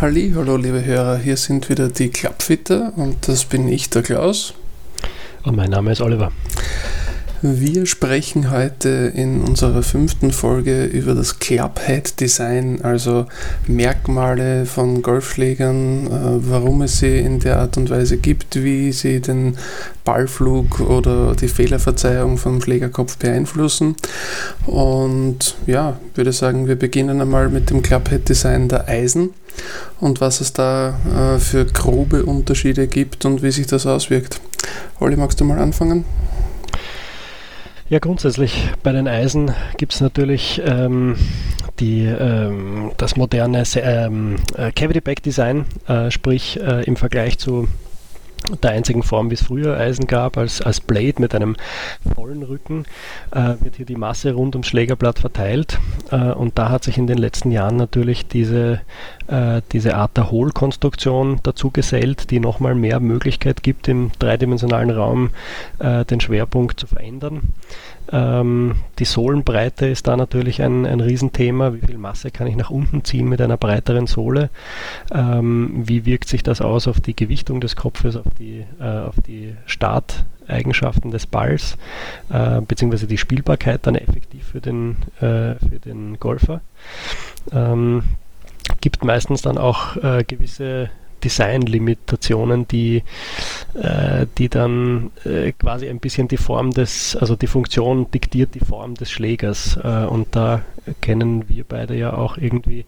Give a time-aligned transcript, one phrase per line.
[0.00, 4.54] Halli, hallo liebe Hörer, hier sind wieder die Klappfitter und das bin ich, der Klaus.
[5.42, 6.30] Und mein Name ist Oliver.
[7.40, 13.26] Wir sprechen heute in unserer fünften Folge über das Clubhead Design, also
[13.68, 19.20] Merkmale von Golfschlägern, äh, warum es sie in der Art und Weise gibt, wie sie
[19.20, 19.56] den
[20.04, 23.94] Ballflug oder die Fehlerverzeihung vom Schlägerkopf beeinflussen.
[24.66, 29.30] Und ja, würde sagen, wir beginnen einmal mit dem Clubhead Design der Eisen
[30.00, 34.40] und was es da äh, für grobe Unterschiede gibt und wie sich das auswirkt.
[34.98, 36.04] Olli, magst du mal anfangen?
[37.90, 41.16] Ja, grundsätzlich bei den Eisen gibt es natürlich ähm,
[41.80, 47.66] die, ähm, das moderne ähm, äh, Cavity Back Design, äh, sprich äh, im Vergleich zu
[48.62, 51.56] der einzigen Form, wie es früher Eisen gab, als, als Blade mit einem
[52.14, 52.84] vollen Rücken,
[53.30, 55.78] äh, wird hier die Masse rund ums Schlägerblatt verteilt.
[56.10, 58.80] Äh, und da hat sich in den letzten Jahren natürlich diese,
[59.28, 65.30] äh, diese Art der Hohlkonstruktion dazu gesellt, die nochmal mehr Möglichkeit gibt, im dreidimensionalen Raum
[65.78, 67.52] äh, den Schwerpunkt zu verändern.
[68.10, 71.74] Ähm, die Sohlenbreite ist da natürlich ein, ein Riesenthema.
[71.74, 74.48] Wie viel Masse kann ich nach unten ziehen mit einer breiteren Sohle?
[75.12, 79.16] Ähm, wie wirkt sich das aus auf die Gewichtung des Kopfes, auf die, äh, auf
[79.26, 81.76] die Starteigenschaften des Balls,
[82.30, 86.62] äh, beziehungsweise die Spielbarkeit dann effektiv für den, äh, für den Golfer?
[87.52, 88.04] Ähm,
[88.80, 90.90] gibt meistens dann auch äh, gewisse
[91.24, 93.02] Designlimitationen, die,
[93.74, 98.64] äh, die dann äh, quasi ein bisschen die Form des, also die Funktion diktiert die
[98.64, 99.78] Form des Schlägers.
[99.82, 100.62] Äh, und da
[101.00, 102.84] kennen wir beide ja auch irgendwie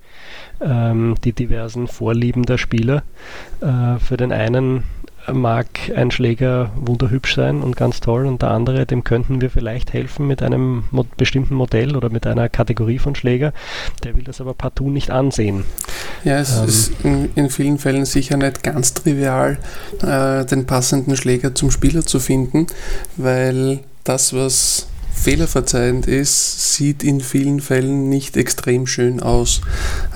[0.60, 3.02] ähm, die diversen Vorlieben der Spieler.
[3.60, 4.84] Äh, für den einen
[5.32, 9.92] mag ein Schläger wunderhübsch sein und ganz toll und der andere, dem könnten wir vielleicht
[9.92, 13.52] helfen mit einem mo bestimmten Modell oder mit einer Kategorie von Schläger.
[14.04, 15.64] Der will das aber partout nicht ansehen.
[16.24, 19.58] Ja, es ähm, ist in, in, vielen Fällen sicher nicht ganz trivial,
[20.02, 22.66] äh, den passenden Schläger zum Spieler zu finden,
[23.16, 24.89] weil das, was
[25.20, 29.60] fehlerverzeihend ist, sieht in vielen Fällen nicht extrem schön aus.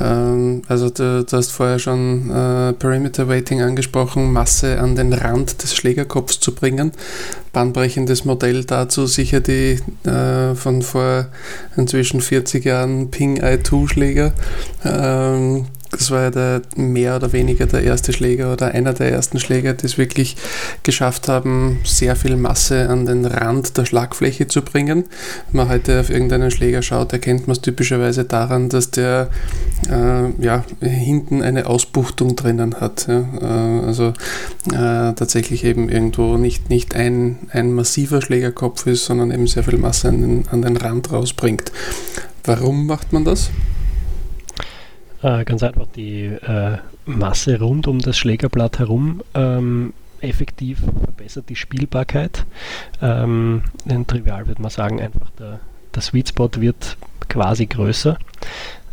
[0.01, 5.63] Ähm, also du, du, hast vorher schon äh, Perimeter Weighting angesprochen, Masse an den Rand
[5.63, 6.93] des Schlägerkopfs zu bringen.
[7.53, 9.79] Bahnbrechendes Modell dazu sicher die
[10.09, 11.27] äh, von vor
[11.77, 14.33] inzwischen 40 Jahren Ping i2 Schläger.
[14.85, 15.67] Ähm,
[15.97, 19.75] das war ja der, mehr oder weniger der erste Schläger oder einer der ersten Schläger,
[19.75, 20.37] die es wirklich
[20.83, 25.05] geschafft haben, sehr viel Masse an den Rand der Schlagfläche zu bringen.
[25.51, 29.31] Wenn man heute auf irgendeinen Schläger schaut, erkennt man es typischerweise daran, dass der
[29.89, 33.07] äh, ja, hinten eine Ausbuchtung drinnen hat.
[33.09, 33.25] Ja.
[33.41, 34.09] Äh, also
[34.73, 39.79] äh, tatsächlich eben irgendwo nicht, nicht ein, ein massiver Schlägerkopf ist, sondern eben sehr viel
[39.79, 41.73] Masse an den, an den Rand rausbringt.
[42.45, 43.51] Warum macht man das?
[45.25, 46.77] Äh, ganz einfach die äh,
[47.07, 52.45] Masse rund um das Schlägerblatt herum ähm, effektiv verbessert die Spielbarkeit.
[53.01, 53.63] Ähm,
[54.07, 55.61] trivial würde man sagen, einfach der,
[55.95, 56.99] der Sweet Spot wird
[57.31, 58.19] quasi größer.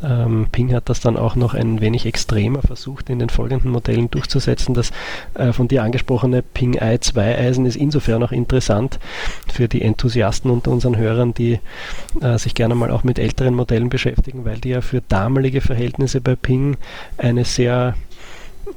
[0.04, 4.10] Ähm, Ping hat das dann auch noch ein wenig extremer versucht in den folgenden Modellen
[4.10, 4.74] durchzusetzen.
[4.74, 4.92] Das
[5.34, 9.00] äh, von dir angesprochene Ping i2 Eisen ist insofern auch interessant
[9.52, 11.60] für die Enthusiasten unter unseren Hörern, die
[12.22, 16.22] äh, sich gerne mal auch mit älteren Modellen beschäftigen, weil die ja für damalige Verhältnisse
[16.22, 16.78] bei Ping
[17.18, 17.96] eine sehr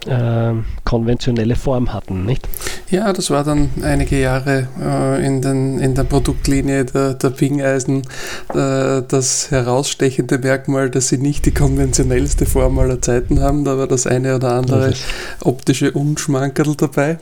[0.06, 0.52] äh,
[0.84, 2.48] konventionelle Form hatten, nicht?
[2.90, 8.02] Ja, das war dann einige Jahre äh, in, den, in der Produktlinie der, der Ping-Eisen
[8.54, 13.64] äh, das herausstechende Merkmal, dass sie nicht die konventionellste Form aller Zeiten haben.
[13.64, 14.94] Da war das eine oder andere
[15.40, 17.18] optische Unschmankerl dabei.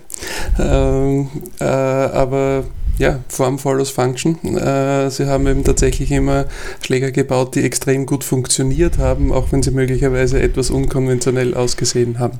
[0.58, 1.28] Ähm,
[1.60, 2.64] äh, aber
[2.98, 4.56] ja, Form follows Function.
[4.56, 6.46] Äh, sie haben eben tatsächlich immer
[6.84, 12.38] Schläger gebaut, die extrem gut funktioniert haben, auch wenn sie möglicherweise etwas unkonventionell ausgesehen haben.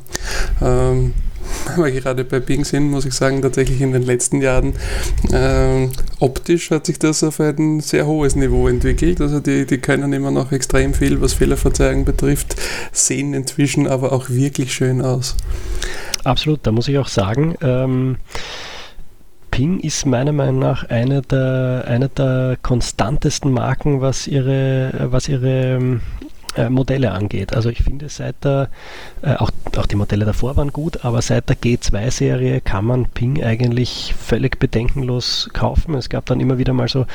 [0.60, 1.14] Ähm,
[1.76, 4.74] wir gerade bei Bing sind, muss ich sagen, tatsächlich in den letzten Jahren
[5.32, 5.88] äh,
[6.20, 9.20] optisch hat sich das auf ein sehr hohes Niveau entwickelt.
[9.20, 12.56] Also die, die können immer noch extrem viel, was Fehlerverzeihung betrifft,
[12.92, 15.37] sehen inzwischen aber auch wirklich schön aus.
[16.25, 18.16] Absolut, da muss ich auch sagen, ähm,
[19.52, 25.76] Ping ist meiner Meinung nach eine der, eine der konstantesten Marken, was ihre, was ihre
[25.76, 26.00] ähm,
[26.56, 27.54] äh, Modelle angeht.
[27.54, 28.69] Also ich finde, seit der,
[29.22, 33.43] äh, auch, auch die Modelle davor waren gut, aber seit der G2-Serie kann man Ping
[33.43, 35.94] eigentlich völlig bedenkenlos kaufen.
[35.94, 37.06] Es gab dann immer wieder mal so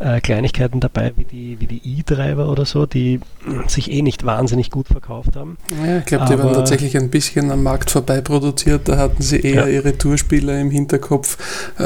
[0.00, 3.20] äh, Kleinigkeiten dabei, wie die, wie die E-Driver oder so, die
[3.68, 5.56] sich eh nicht wahnsinnig gut verkauft haben.
[5.84, 8.88] Ja, ich glaube, die waren tatsächlich ein bisschen am Markt vorbei produziert.
[8.88, 9.74] Da hatten sie eher ja.
[9.76, 11.38] ihre Tourspieler im Hinterkopf,
[11.78, 11.84] äh,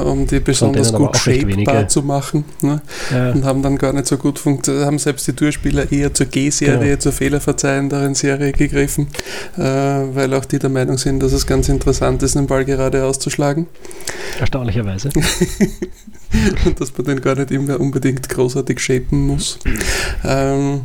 [0.00, 2.44] um die besonders gut shapebar zu machen.
[2.60, 2.82] Ne?
[3.12, 3.30] Ja.
[3.30, 6.39] Und haben dann gar nicht so gut funktioniert, haben selbst die Tourspieler eher zur G
[6.40, 6.98] G-Serie genau.
[6.98, 9.08] zur fehlerverzeihenden Serie gegriffen,
[9.56, 13.04] äh, weil auch die der Meinung sind, dass es ganz interessant ist, den Ball gerade
[13.04, 13.66] auszuschlagen.
[14.38, 15.10] Erstaunlicherweise.
[16.64, 19.58] Und dass man den gar nicht immer unbedingt großartig shapen muss.
[20.24, 20.82] Ähm,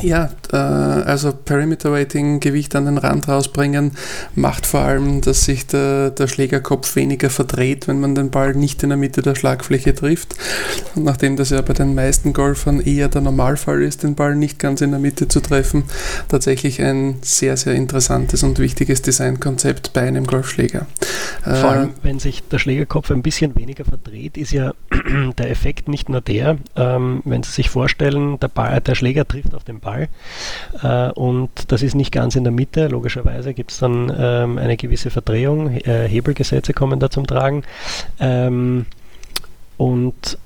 [0.00, 3.92] ja, also Perimeter Weighting, Gewicht an den Rand rausbringen,
[4.34, 8.82] macht vor allem, dass sich der, der Schlägerkopf weniger verdreht, wenn man den Ball nicht
[8.82, 10.34] in der Mitte der Schlagfläche trifft.
[10.94, 14.58] Und nachdem das ja bei den meisten Golfern eher der Normalfall ist, den Ball nicht
[14.58, 15.84] ganz in der Mitte zu treffen,
[16.28, 20.86] tatsächlich ein sehr, sehr interessantes und wichtiges Designkonzept bei einem Golfschläger.
[21.42, 24.72] Vor allem, äh, wenn sich der Schlägerkopf ein bisschen weniger verdreht, ist ja
[25.38, 29.54] der Effekt nicht nur der, ähm, wenn Sie sich vorstellen, der, Ball, der Schläger trifft
[29.54, 30.08] auf den Ball.
[30.82, 32.88] Äh, und das ist nicht ganz in der Mitte.
[32.88, 35.70] Logischerweise gibt es dann ähm, eine gewisse Verdrehung.
[35.70, 37.64] Äh, Hebelgesetze kommen da zum Tragen.
[38.18, 38.86] Ähm,
[39.76, 40.38] und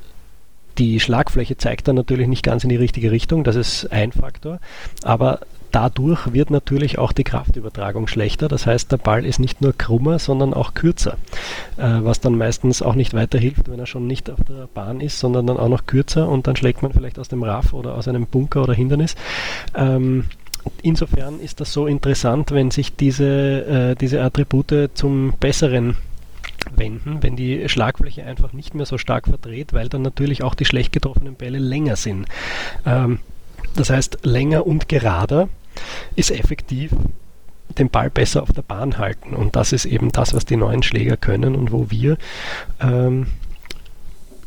[0.78, 4.58] die Schlagfläche zeigt dann natürlich nicht ganz in die richtige Richtung, das ist ein Faktor,
[5.02, 5.40] aber
[5.74, 8.46] dadurch wird natürlich auch die Kraftübertragung schlechter.
[8.48, 11.16] Das heißt, der Ball ist nicht nur krummer, sondern auch kürzer,
[11.76, 15.18] äh, was dann meistens auch nicht weiterhilft, wenn er schon nicht auf der Bahn ist,
[15.18, 18.06] sondern dann auch noch kürzer und dann schlägt man vielleicht aus dem Raff oder aus
[18.06, 19.16] einem Bunker oder Hindernis.
[19.74, 20.26] Ähm,
[20.82, 25.96] insofern ist das so interessant, wenn sich diese, äh, diese Attribute zum Besseren
[26.76, 30.64] wenden, wenn die Schlagfläche einfach nicht mehr so stark verdreht, weil dann natürlich auch die
[30.64, 32.26] schlecht getroffenen Bälle länger sind.
[32.86, 33.18] Ähm,
[33.74, 35.48] das heißt, länger und gerader
[36.16, 36.92] ist effektiv
[37.78, 39.34] den Ball besser auf der Bahn halten.
[39.34, 42.16] Und das ist eben das, was die neuen Schläger können und wo wir
[42.80, 43.26] ähm,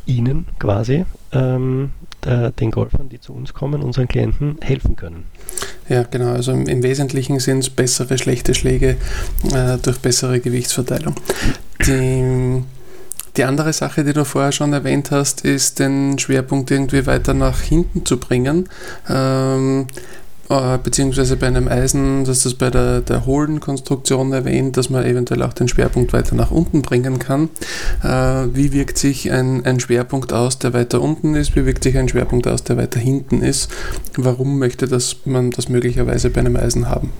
[0.05, 1.91] ihnen quasi, ähm,
[2.23, 5.25] der, den Golfern, die zu uns kommen, unseren Klienten helfen können.
[5.89, 6.31] Ja, genau.
[6.31, 8.97] Also im, im Wesentlichen sind es bessere schlechte Schläge
[9.53, 11.15] äh, durch bessere Gewichtsverteilung.
[11.85, 12.63] Die,
[13.35, 17.61] die andere Sache, die du vorher schon erwähnt hast, ist den Schwerpunkt irgendwie weiter nach
[17.61, 18.67] hinten zu bringen.
[19.09, 19.87] Ähm,
[20.49, 25.41] äh, beziehungsweise bei einem Eisen, dass das bei der, der Hohlen-Konstruktion erwähnt, dass man eventuell
[25.43, 27.49] auch den Schwerpunkt weiter nach unten bringen kann.
[28.03, 31.55] Äh, wie wirkt sich ein, ein Schwerpunkt aus, der weiter unten ist?
[31.55, 33.71] Wie wirkt sich ein Schwerpunkt aus, der weiter hinten ist?
[34.15, 37.11] Warum möchte das, man das möglicherweise bei einem Eisen haben?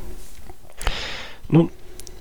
[1.49, 1.69] Nun,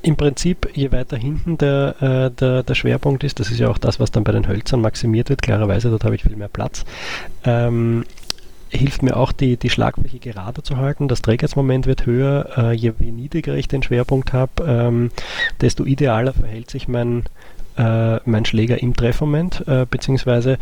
[0.03, 3.79] im Prinzip, je weiter hinten der, äh, der, der, Schwerpunkt ist, das ist ja auch
[3.79, 6.85] das, was dann bei den Hölzern maximiert wird, klarerweise, dort habe ich viel mehr Platz,
[7.45, 8.05] ähm,
[8.71, 11.09] hilft mir auch die, die Schlagfläche gerade zu halten.
[11.09, 12.51] Das Trägermoment wird höher.
[12.57, 15.11] Äh, je niedriger ich den Schwerpunkt habe, ähm,
[15.61, 17.25] desto idealer verhält sich mein,
[17.77, 20.59] äh, mein Schläger im Treffmoment, äh, beziehungsweise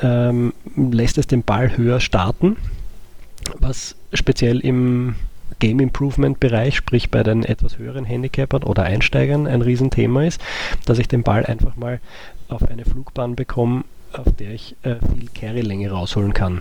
[0.00, 2.56] ähm, lässt es den Ball höher starten,
[3.58, 5.16] was speziell im
[5.58, 10.40] Game Improvement Bereich, sprich bei den etwas höheren Handicapern oder Einsteigern ein Riesenthema ist,
[10.86, 12.00] dass ich den Ball einfach mal
[12.48, 16.60] auf eine Flugbahn bekomme, auf der ich äh, viel Carry-Länge rausholen kann.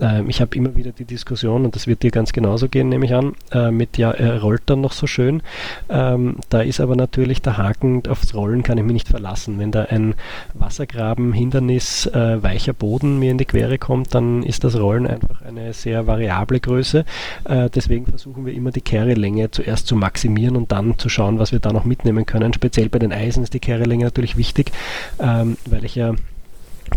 [0.00, 3.06] Ähm, ich habe immer wieder die Diskussion, und das wird dir ganz genauso gehen, nehme
[3.06, 5.42] ich an, äh, mit ja, er rollt dann noch so schön.
[5.88, 9.58] Ähm, da ist aber natürlich der Haken, aufs Rollen kann ich mich nicht verlassen.
[9.58, 10.14] Wenn da ein
[10.54, 15.42] Wassergraben, Hindernis, äh, weicher Boden mir in die Quere kommt, dann ist das Rollen einfach
[15.42, 17.04] eine sehr variable Größe.
[17.44, 21.52] Äh, deswegen versuchen wir immer die Carry-Länge zuerst zu maximieren und dann zu schauen, was
[21.52, 22.52] wir da noch mitnehmen können.
[22.52, 24.72] Speziell bei den Eisen ist die Carry-Länge natürlich wichtig,
[25.18, 26.14] ähm, weil ich ja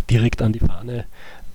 [0.09, 1.05] direkt an die Fahne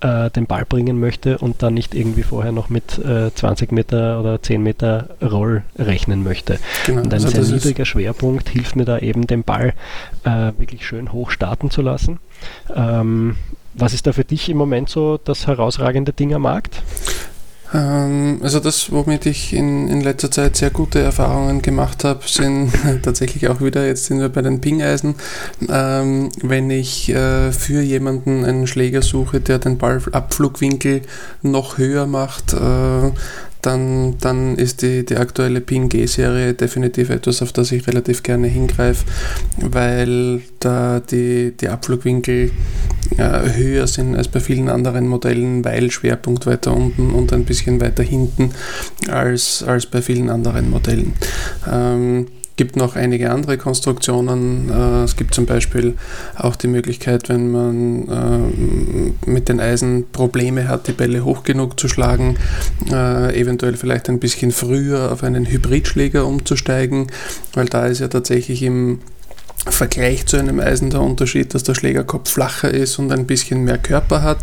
[0.01, 4.19] äh, den Ball bringen möchte und dann nicht irgendwie vorher noch mit äh, 20 Meter
[4.19, 6.59] oder 10 Meter Roll rechnen möchte.
[6.85, 9.73] Genau, und ein also sehr niedriger Schwerpunkt hilft mir da eben, den Ball
[10.23, 12.19] äh, wirklich schön hoch starten zu lassen.
[12.73, 13.35] Ähm,
[13.73, 16.81] was ist da für dich im Moment so das herausragende Ding am Markt?
[17.73, 22.71] Ähm, also das, womit ich in, in letzter Zeit sehr gute Erfahrungen gemacht habe, sind
[23.03, 25.15] tatsächlich auch wieder, jetzt sind wir bei den Pingeisen,
[25.69, 31.01] ähm, wenn ich äh, für jemanden einen Schläger suche, der den Ballabflugwinkel
[31.41, 33.11] noch höher macht, äh,
[33.61, 39.05] dann, dann ist die, die aktuelle PNG-Serie definitiv etwas, auf das ich relativ gerne hingreife,
[39.57, 42.51] weil da die, die Abflugwinkel
[43.17, 47.81] äh, höher sind als bei vielen anderen Modellen, weil Schwerpunkt weiter unten und ein bisschen
[47.81, 48.51] weiter hinten
[49.09, 51.13] als, als bei vielen anderen Modellen.
[51.69, 52.27] Ähm,
[52.59, 54.69] gibt noch einige andere Konstruktionen.
[54.69, 55.95] Äh, es gibt zum Beispiel
[56.35, 58.07] auch die Möglichkeit, wenn man
[59.25, 62.35] äh, mit den Eisen Probleme hat, die Bälle hoch genug zu schlagen,
[62.91, 67.07] äh, eventuell vielleicht ein bisschen früher auf einen Hybridschläger umzusteigen,
[67.53, 68.99] weil da ist ja tatsächlich im
[69.67, 73.77] Vergleich zu einem Eisen der Unterschied, dass der Schlägerkopf flacher ist und ein bisschen mehr
[73.77, 74.39] Körper hat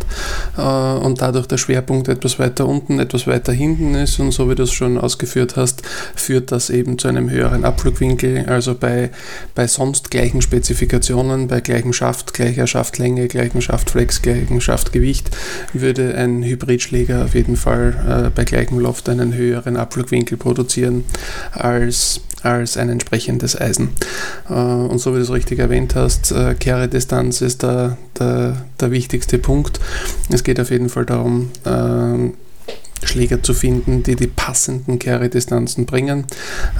[0.57, 4.55] äh, und dadurch der Schwerpunkt etwas weiter unten, etwas weiter hinten ist und so wie
[4.55, 5.81] du es schon ausgeführt hast,
[6.15, 8.45] führt das eben zu einem höheren Abflugwinkel.
[8.47, 9.09] Also bei,
[9.55, 15.31] bei sonst gleichen Spezifikationen, bei gleichem Schaft, gleicher Schaftlänge, gleichem Schaftflex, gleichem Schaftgewicht
[15.73, 21.05] würde ein Hybridschläger auf jeden Fall äh, bei gleichem Loft einen höheren Abflugwinkel produzieren
[21.53, 23.89] als als ein entsprechendes Eisen.
[24.49, 28.91] Äh, und so wie du es richtig erwähnt hast, äh, Kehredistanz ist der, der, der
[28.91, 29.79] wichtigste Punkt.
[30.29, 32.33] Es geht auf jeden Fall darum, ähm,
[33.03, 36.25] Schläger zu finden, die die passenden Carry-Distanzen bringen.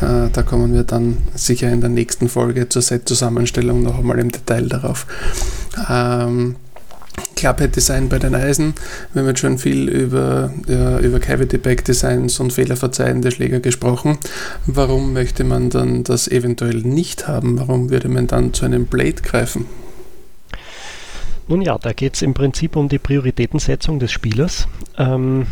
[0.01, 4.31] Äh, da kommen wir dann sicher in der nächsten Folge zur Set-Zusammenstellung noch einmal im
[4.31, 5.05] Detail darauf.
[5.89, 6.55] Ähm,
[7.37, 8.73] Clubhead-Design bei den Eisen.
[9.13, 14.17] Wir haben jetzt schon viel über, ja, über Cavity-Back-Designs und fehlerverzeihende Schläger gesprochen.
[14.65, 17.57] Warum möchte man dann das eventuell nicht haben?
[17.59, 19.65] Warum würde man dann zu einem Blade greifen?
[21.47, 24.67] Nun ja, da geht es im Prinzip um die Prioritätensetzung des Spielers.
[24.97, 25.47] Ähm,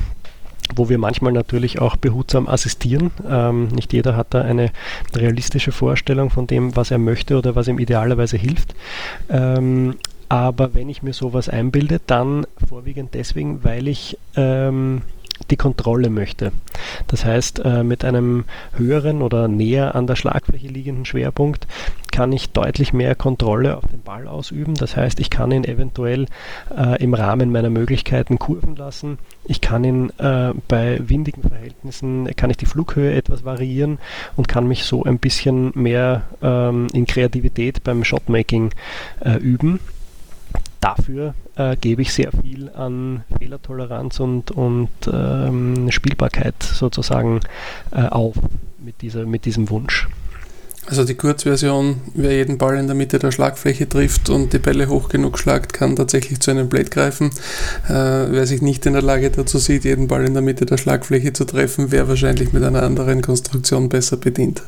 [0.73, 3.11] wo wir manchmal natürlich auch behutsam assistieren.
[3.29, 4.71] Ähm, nicht jeder hat da eine
[5.13, 8.73] realistische Vorstellung von dem, was er möchte oder was ihm idealerweise hilft.
[9.29, 9.95] Ähm,
[10.29, 15.01] aber wenn ich mir sowas einbilde, dann vorwiegend deswegen, weil ich ähm,
[15.51, 16.51] die Kontrolle möchte.
[17.07, 21.67] Das heißt, äh, mit einem höheren oder näher an der Schlagfläche liegenden Schwerpunkt
[22.11, 24.75] kann ich deutlich mehr Kontrolle auf den Ball ausüben.
[24.75, 26.27] Das heißt, ich kann ihn eventuell
[26.75, 29.17] äh, im Rahmen meiner Möglichkeiten kurven lassen.
[29.43, 33.99] Ich kann ihn äh, bei windigen Verhältnissen, kann ich die Flughöhe etwas variieren
[34.37, 38.71] und kann mich so ein bisschen mehr ähm, in Kreativität beim Shotmaking
[39.19, 39.79] äh, üben
[40.85, 47.39] dafür äh, gebe ich sehr viel an Fehlertoleranz und, und ähm, Spielbarkeit sozusagen
[47.91, 48.35] äh, auf
[48.77, 50.07] mit, dieser, mit diesem Wunsch.
[50.87, 54.87] Also die Kurzversion, wer jeden Ball in der Mitte der Schlagfläche trifft und die Bälle
[54.87, 57.31] hoch genug schlagt, kann tatsächlich zu einem Blade greifen.
[57.87, 60.77] Äh, wer sich nicht in der Lage dazu sieht, jeden Ball in der Mitte der
[60.77, 64.61] Schlagfläche zu treffen, wäre wahrscheinlich mit einer anderen Konstruktion besser bedient.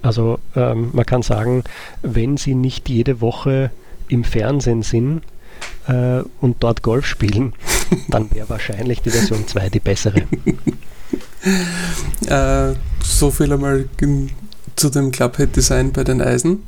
[0.00, 1.64] Also ähm, man kann sagen,
[2.00, 3.70] wenn Sie nicht jede Woche
[4.14, 5.22] im Fernsehen sind
[5.88, 7.52] äh, und dort Golf spielen,
[8.08, 10.22] dann wäre wahrscheinlich die Version 2 die bessere.
[12.26, 13.86] äh, so viel einmal
[14.76, 16.62] zu dem Clubhead-Design bei den Eisen.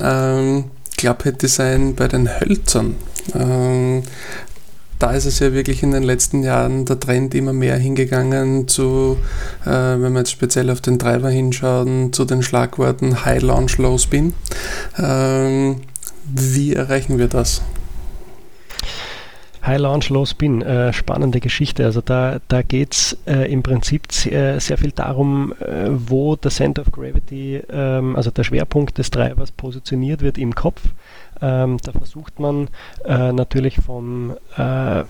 [0.00, 0.64] Ähm,
[0.96, 2.96] Clubhead-Design bei den Hölzern.
[3.34, 4.02] Ähm,
[4.98, 9.16] da ist es ja wirklich in den letzten Jahren der Trend immer mehr hingegangen zu,
[9.64, 13.98] äh, wenn wir jetzt speziell auf den Treiber hinschauen, zu den Schlagworten High Launch, Low
[13.98, 14.32] Spin.
[14.96, 15.80] Ähm,
[16.24, 17.62] wie erreichen wir das?
[19.64, 21.84] High Launch, Low Spin, äh, spannende Geschichte.
[21.84, 26.50] Also da, da geht es äh, im Prinzip sehr, sehr viel darum, äh, wo der
[26.50, 30.82] Center of Gravity, ähm, also der Schwerpunkt des Treibers positioniert wird im Kopf.
[31.40, 32.68] Ähm, da versucht man
[33.04, 35.04] äh, natürlich vom, äh,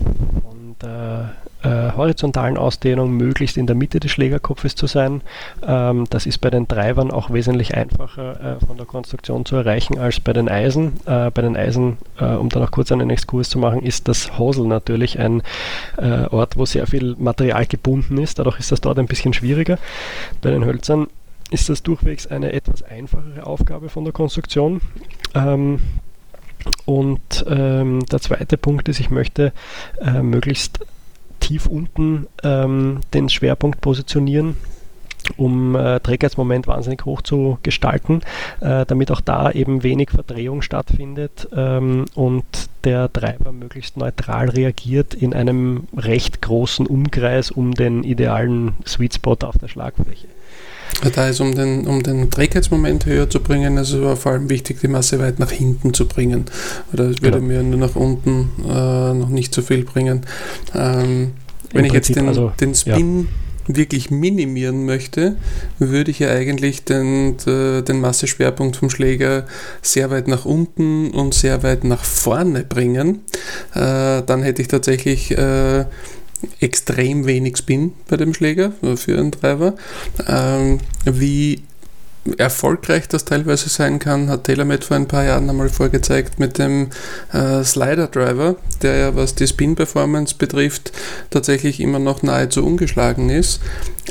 [0.81, 5.21] der äh, horizontalen Ausdehnung möglichst in der Mitte des Schlägerkopfes zu sein.
[5.67, 9.99] Ähm, das ist bei den Treibern auch wesentlich einfacher äh, von der Konstruktion zu erreichen
[9.99, 11.01] als bei den Eisen.
[11.07, 14.39] Äh, bei den Eisen, äh, um da noch kurz einen Exkurs zu machen, ist das
[14.39, 15.43] Hosel natürlich ein
[15.99, 18.39] äh, Ort, wo sehr viel Material gebunden ist.
[18.39, 19.79] Dadurch ist das dort ein bisschen schwieriger.
[20.41, 21.07] Bei den Hölzern
[21.51, 24.81] ist das durchwegs eine etwas einfachere Aufgabe von der Konstruktion.
[25.35, 25.81] Ähm,
[26.85, 29.53] und ähm, der zweite Punkt ist, ich möchte
[30.01, 30.81] äh, möglichst
[31.41, 34.57] tief unten ähm, den Schwerpunkt positionieren
[35.37, 38.21] um äh, Trägheitsmoment wahnsinnig hoch zu gestalten,
[38.61, 42.45] äh, damit auch da eben wenig Verdrehung stattfindet ähm, und
[42.85, 49.37] der Treiber möglichst neutral reagiert in einem recht großen Umkreis um den idealen Sweet Spot
[49.43, 50.27] auf der Schlagfläche.
[51.15, 54.81] Da ist, um den, um den Trägheitsmoment höher zu bringen, also war vor allem wichtig,
[54.81, 56.45] die Masse weit nach hinten zu bringen.
[56.93, 57.53] Oder es würde genau.
[57.53, 60.23] mir nur nach unten äh, noch nicht so viel bringen.
[60.75, 61.33] Ähm,
[61.73, 63.27] wenn ich Prinzip, jetzt den, also, den Spin ja.
[63.67, 65.37] Wirklich minimieren möchte,
[65.79, 69.47] würde ich ja eigentlich den, den Masseschwerpunkt vom Schläger
[69.81, 73.23] sehr weit nach unten und sehr weit nach vorne bringen.
[73.75, 75.85] Äh, dann hätte ich tatsächlich äh,
[76.61, 79.75] extrem wenig Spin bei dem Schläger für einen Driver.
[80.27, 81.63] Ähm, wie
[82.39, 86.91] erfolgreich das teilweise sein kann, hat TaylorMade vor ein paar Jahren einmal vorgezeigt mit dem
[87.33, 90.93] äh, Slider Driver, der ja was die Spin Performance betrifft,
[91.31, 93.61] tatsächlich immer noch nahezu ungeschlagen ist.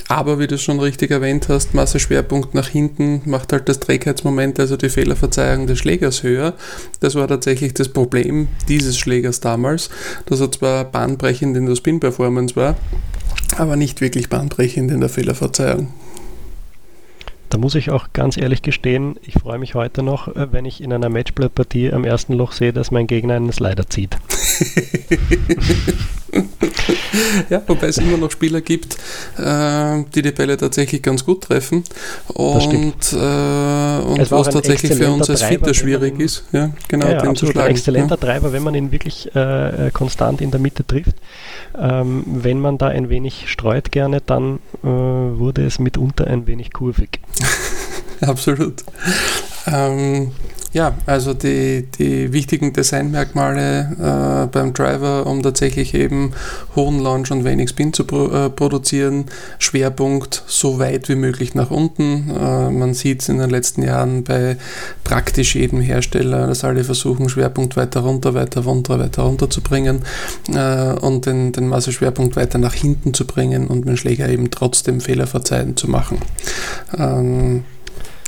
[0.07, 4.77] Aber wie du schon richtig erwähnt hast, Masseschwerpunkt nach hinten macht halt das Trägheitsmoment, also
[4.77, 6.53] die Fehlerverzeihung des Schlägers höher.
[6.99, 9.89] Das war tatsächlich das Problem dieses Schlägers damals,
[10.25, 12.75] dass er zwar bahnbrechend in der Spin Performance war,
[13.57, 15.93] aber nicht wirklich bahnbrechend in der Fehlerverzeihung.
[17.51, 20.81] Da muss ich auch ganz ehrlich gestehen, ich freue mich heute noch, äh, wenn ich
[20.81, 24.15] in einer Matchplay-Partie am ersten Loch sehe, dass mein Gegner einen Slider zieht.
[27.49, 28.95] ja, wobei es immer noch Spieler gibt,
[29.37, 31.83] äh, die die Bälle tatsächlich ganz gut treffen
[32.27, 37.21] und, äh, und was tatsächlich für uns als Fitter schwierig man, ist, ja, genau, ja,
[37.21, 37.67] den zu schlagen.
[37.67, 38.21] Ein exzellenter ja.
[38.21, 41.15] Treiber, wenn man ihn wirklich äh, konstant in der Mitte trifft.
[41.77, 46.73] Ähm, wenn man da ein wenig streut gerne, dann äh, wurde es mitunter ein wenig
[46.73, 47.19] kurvig.
[48.21, 48.83] Absolut.
[49.67, 50.31] Ähm,
[50.73, 56.31] ja, also die, die wichtigen Designmerkmale äh, beim Driver, um tatsächlich eben
[56.77, 59.25] hohen Launch und wenig Spin zu pro, äh, produzieren.
[59.59, 62.29] Schwerpunkt so weit wie möglich nach unten.
[62.29, 64.55] Äh, man sieht es in den letzten Jahren bei
[65.03, 70.03] praktisch jedem Hersteller, dass alle versuchen, Schwerpunkt weiter runter, weiter runter, weiter runter zu bringen
[70.53, 75.01] äh, und den, den Masseschwerpunkt weiter nach hinten zu bringen und den Schläger eben trotzdem
[75.01, 76.19] fehlerverzeihend zu machen.
[76.97, 77.65] Ähm,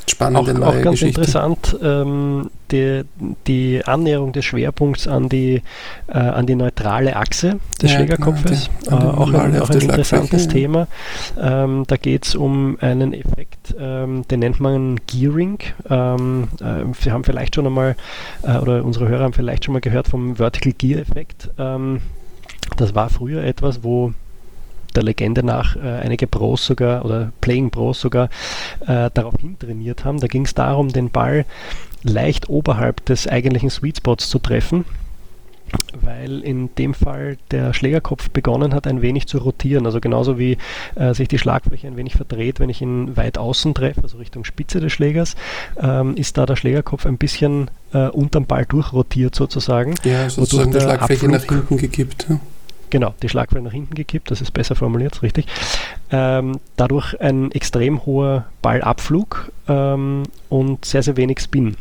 [0.08, 1.22] Spannende auch, neue auch ganz Geschichte.
[1.22, 3.04] interessant, ähm, die,
[3.48, 5.62] die Annäherung des Schwerpunkts an die,
[6.08, 8.70] äh, an die neutrale Achse des ja, Schlägerkopfes.
[8.86, 10.88] Genau, die, äh, auch ein, auch ein interessantes Thema.
[11.40, 15.60] Ähm, da geht es um einen Effekt, ähm, den nennt man Gearing.
[15.90, 17.96] Ähm, äh, wir haben vielleicht schon einmal,
[18.44, 21.50] äh, oder unsere Hörer haben vielleicht schon mal gehört vom Vertical Gear Effekt.
[21.58, 22.02] Ähm,
[22.78, 24.14] das war früher etwas, wo
[24.94, 28.30] der Legende nach äh, einige Pros sogar oder Playing Pros sogar
[28.88, 30.20] äh, darauf hintrainiert haben.
[30.20, 31.46] Da ging es darum, den Ball
[32.04, 34.86] leicht oberhalb des eigentlichen Sweet Spots zu treffen
[36.02, 39.86] weil in dem Fall der Schlägerkopf begonnen hat, ein wenig zu rotieren.
[39.86, 40.58] Also genauso wie
[40.96, 44.44] äh, sich die Schlagfläche ein wenig verdreht, wenn ich ihn weit außen treffe, also Richtung
[44.44, 45.36] Spitze des Schlägers,
[45.80, 49.96] ähm, ist da der Schlägerkopf ein bisschen äh, unterm Ball durchrotiert sozusagen.
[50.04, 52.28] Ja, sozusagen die Schlagfläche Abflug, nach hinten gekippt.
[52.30, 52.40] Ja.
[52.94, 55.48] Genau, die Schlagwelle nach hinten gekippt, das ist besser formuliert, richtig.
[56.12, 61.76] Ähm, dadurch ein extrem hoher Ballabflug ähm, und sehr, sehr wenig Spin.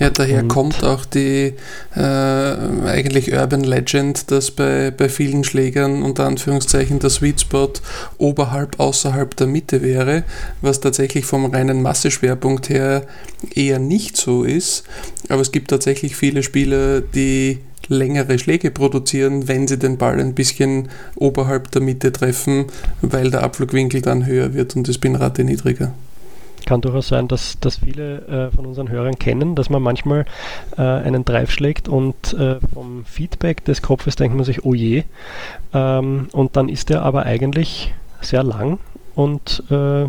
[0.00, 1.54] Ja, daher und kommt auch die
[1.94, 7.72] äh, eigentlich Urban Legend, dass bei, bei vielen Schlägern unter Anführungszeichen der Sweet Spot
[8.18, 10.24] oberhalb, außerhalb der Mitte wäre,
[10.62, 13.06] was tatsächlich vom reinen Masseschwerpunkt her
[13.54, 14.82] eher nicht so ist.
[15.28, 20.34] Aber es gibt tatsächlich viele Spieler, die längere Schläge produzieren, wenn sie den Ball ein
[20.34, 22.66] bisschen oberhalb der Mitte treffen,
[23.00, 25.92] weil der Abflugwinkel dann höher wird und die Spinrate niedriger.
[26.66, 30.24] Kann durchaus sein, dass, dass viele äh, von unseren Hörern kennen, dass man manchmal
[30.78, 35.04] äh, einen Drive schlägt und äh, vom Feedback des Kopfes denkt man sich, oh je.
[35.74, 37.92] Ähm, und dann ist er aber eigentlich
[38.22, 38.78] sehr lang
[39.14, 40.06] und äh,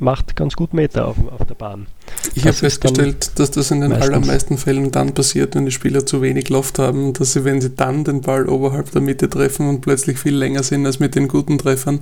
[0.00, 1.86] macht ganz gut Meter auf, auf der Bahn.
[2.34, 6.22] Ich habe festgestellt, dass das in den allermeisten Fällen dann passiert, wenn die Spieler zu
[6.22, 9.80] wenig Loft haben, dass sie, wenn sie dann den Ball oberhalb der Mitte treffen und
[9.80, 12.00] plötzlich viel länger sind als mit den guten Treffern,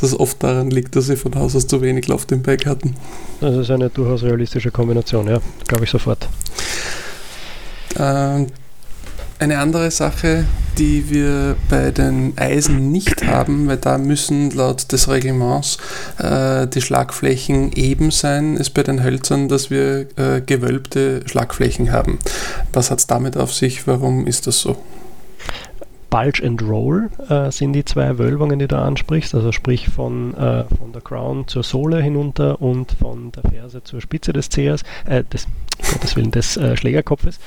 [0.00, 2.94] dass oft daran liegt, dass sie von Haus aus zu wenig Loft im Bag hatten.
[3.40, 6.28] Das ist eine durchaus realistische Kombination, ja, glaube ich sofort.
[7.98, 8.46] Ähm,
[9.38, 10.44] eine andere Sache,
[10.78, 15.78] die wir bei den Eisen nicht haben, weil da müssen laut des Reglements
[16.18, 22.18] äh, die Schlagflächen eben sein, ist bei den Hölzern, dass wir äh, gewölbte Schlagflächen haben.
[22.72, 23.86] Was hat es damit auf sich?
[23.86, 24.76] Warum ist das so?
[26.10, 30.64] Bulge and Roll äh, sind die zwei Wölbungen, die du ansprichst, also sprich von, äh,
[30.64, 35.24] von der Crown zur Sohle hinunter und von der Ferse zur Spitze des Zehers, äh,
[35.24, 35.46] des,
[35.92, 37.38] Gottes Willen, des äh, Schlägerkopfes.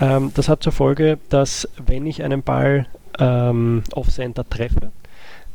[0.00, 2.86] Ähm, das hat zur Folge, dass wenn ich einen Ball
[3.18, 4.90] ähm, off-center treffe,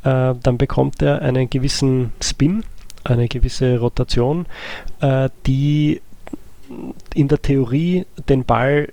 [0.04, 2.64] äh, dann bekommt er einen gewissen Spin,
[3.04, 4.46] eine gewisse Rotation,
[5.00, 6.02] äh, die
[7.14, 8.90] in der Theorie den Ball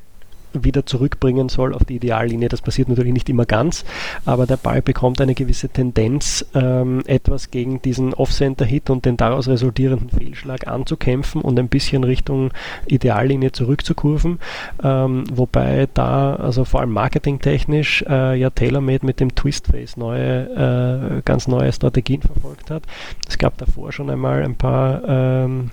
[0.64, 2.48] wieder zurückbringen soll auf die Ideallinie.
[2.48, 3.84] Das passiert natürlich nicht immer ganz,
[4.24, 9.48] aber der Ball bekommt eine gewisse Tendenz, ähm, etwas gegen diesen Off-Center-Hit und den daraus
[9.48, 12.50] resultierenden Fehlschlag anzukämpfen und ein bisschen Richtung
[12.86, 14.38] Ideallinie zurückzukurven.
[14.82, 21.22] Ähm, wobei da, also vor allem marketingtechnisch, äh, ja TaylorMade mit dem Twist-Face neue, äh,
[21.24, 22.82] ganz neue Strategien verfolgt hat.
[23.28, 25.70] Es gab davor schon einmal ein paar ähm,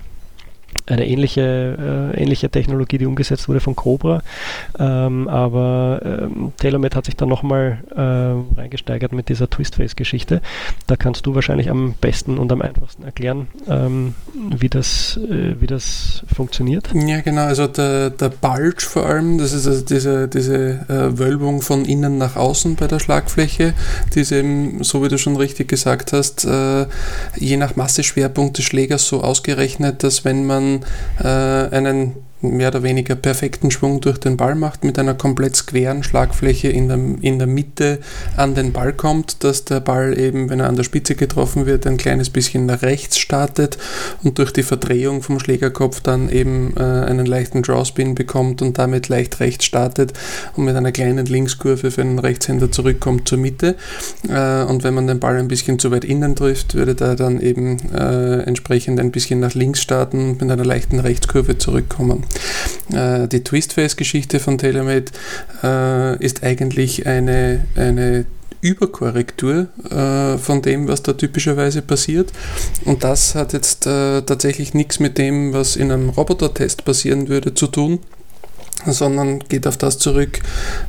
[0.88, 4.22] eine ähnliche, äh, ähnliche Technologie, die umgesetzt wurde von Cobra.
[4.78, 10.42] Ähm, aber ähm, TaylorMade hat sich dann nochmal äh, reingesteigert mit dieser Twistface-Geschichte.
[10.88, 15.68] Da kannst du wahrscheinlich am besten und am einfachsten erklären, ähm, wie, das, äh, wie
[15.68, 16.90] das funktioniert.
[16.94, 17.46] Ja, genau.
[17.46, 22.18] Also der, der Bulge vor allem, das ist also diese, diese äh, Wölbung von innen
[22.18, 23.74] nach außen bei der Schlagfläche,
[24.14, 26.86] die ist eben, so wie du schon richtig gesagt hast, äh,
[27.38, 33.16] je nach Masseschwerpunkt des Schlägers so ausgerechnet, dass wenn man äh, einen mehr oder weniger
[33.16, 37.48] perfekten Schwung durch den Ball macht, mit einer komplett squaren Schlagfläche in der, in der
[37.48, 38.00] Mitte
[38.38, 41.88] an den Ball kommt, dass der Ball eben, wenn er an der Spitze getroffen wird,
[41.88, 43.78] ein kleines bisschen nach rechts startet
[44.24, 49.10] und durch die Verdrehung vom Schlägerkopf dann eben äh, einen leichten Drawspin bekommt und damit
[49.10, 50.14] leicht rechts startet
[50.56, 53.76] und mit einer kleinen Linkskurve für einen Rechtshänder zurückkommt zur Mitte.
[54.30, 57.40] Äh, und wenn man den Ball ein bisschen zu weit innen trifft, würde der dann
[57.42, 62.24] eben äh, entsprechend ein bisschen nach links starten und mit einer leichten Rechtskurve zurückkommen.
[62.94, 65.06] Äh, die Twistface-Geschichte von TaylorMade
[65.64, 68.26] äh, ist eigentlich eine, eine
[68.62, 72.32] Überkorrektur äh, von dem, was da typischerweise passiert.
[72.84, 77.68] Und das hat jetzt tatsächlich nichts mit dem, was in einem Roboter-Test passieren würde, zu
[77.68, 78.00] tun,
[78.86, 80.40] sondern geht auf das zurück,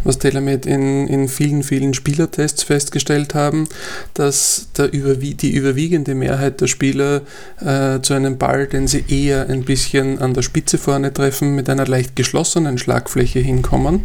[0.05, 3.69] was TeleMed in, in vielen, vielen Spielertests festgestellt haben,
[4.15, 7.23] dass der überwie die überwiegende Mehrheit der Spieler
[7.61, 11.69] äh, zu einem Ball, den sie eher ein bisschen an der Spitze vorne treffen, mit
[11.69, 14.03] einer leicht geschlossenen Schlagfläche hinkommen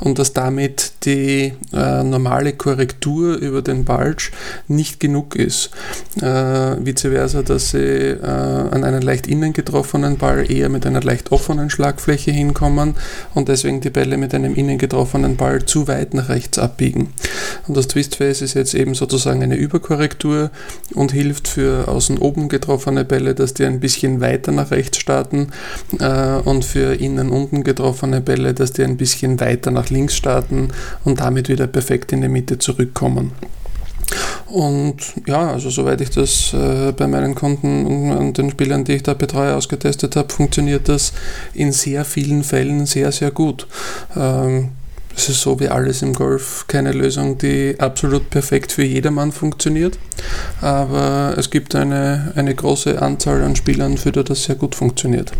[0.00, 4.30] und dass damit die äh, normale Korrektur über den Bulge
[4.68, 5.70] nicht genug ist.
[6.20, 6.24] Äh,
[6.84, 11.32] vice versa, dass sie äh, an einen leicht innen getroffenen Ball eher mit einer leicht
[11.32, 12.94] offenen Schlagfläche hinkommen
[13.34, 17.12] und deswegen die Bälle mit einem innen getroffenen Ball zu weit nach rechts abbiegen.
[17.66, 20.50] Und das Twistface ist jetzt eben sozusagen eine Überkorrektur
[20.94, 25.48] und hilft für außen oben getroffene Bälle, dass die ein bisschen weiter nach rechts starten
[25.98, 30.68] äh, und für innen unten getroffene Bälle, dass die ein bisschen weiter nach links starten
[31.04, 33.32] und damit wieder perfekt in die Mitte zurückkommen.
[34.46, 39.02] Und ja, also soweit ich das äh, bei meinen Kunden und, den Spielern, die ich
[39.02, 41.12] da betreue, ausgetestet habe, funktioniert das
[41.54, 43.66] in sehr vielen Fällen sehr, sehr gut.
[44.16, 44.70] Ähm,
[45.16, 49.98] es ist so wie alles im Golf keine Lösung, die absolut perfekt für jedermann funktioniert,
[50.60, 55.32] aber es gibt eine, eine große Anzahl an Spielern, für die das sehr gut funktioniert.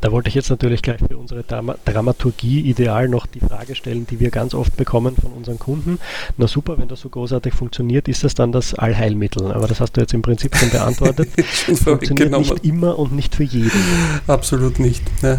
[0.00, 4.20] Da wollte ich jetzt natürlich gleich für unsere Dramaturgie ideal noch die Frage stellen, die
[4.20, 5.98] wir ganz oft bekommen von unseren Kunden.
[6.36, 9.52] Na super, wenn das so großartig funktioniert, ist das dann das Allheilmittel?
[9.52, 11.28] Aber das hast du jetzt im Prinzip schon beantwortet.
[11.84, 13.80] funktioniert nicht immer und nicht für jeden.
[14.26, 15.02] Absolut nicht.
[15.22, 15.38] Ja.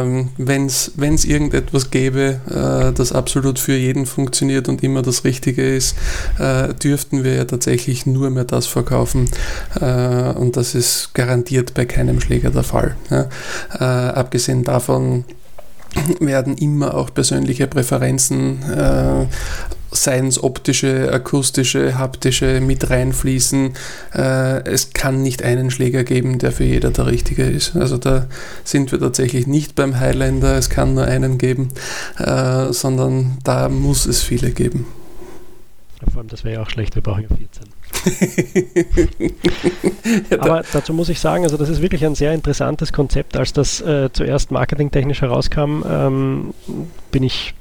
[0.00, 5.62] Ähm, wenn es irgendetwas gäbe, äh, das absolut für jeden funktioniert und immer das Richtige
[5.74, 5.96] ist,
[6.38, 9.28] äh, dürften wir ja tatsächlich nur mehr das verkaufen.
[9.80, 12.96] Äh, und das ist garantiert bei keinem Schläger der Fall.
[13.10, 13.28] Ja.
[13.78, 15.24] Äh, abgesehen davon
[16.20, 19.26] werden immer auch persönliche Präferenzen, äh,
[19.90, 23.74] seien es optische, akustische, haptische, mit reinfließen.
[24.14, 27.76] Äh, es kann nicht einen Schläger geben, der für jeder der richtige ist.
[27.76, 28.26] Also da
[28.64, 31.68] sind wir tatsächlich nicht beim Highlander, es kann nur einen geben,
[32.18, 34.86] äh, sondern da muss es viele geben.
[36.10, 37.71] vor allem, das wäre ja auch schlecht, wir brauchen ja 14.
[40.38, 43.36] Aber dazu muss ich sagen, also das ist wirklich ein sehr interessantes Konzept.
[43.36, 46.54] Als das äh, zuerst marketingtechnisch herauskam, ähm,
[47.10, 47.54] bin ich